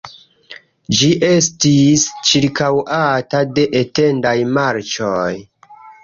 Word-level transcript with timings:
Ĝi 0.99 1.09
estis 1.25 2.05
ĉirkaŭata 2.29 3.41
de 3.59 3.65
etendaj 3.81 4.33
marĉoj. 4.55 5.29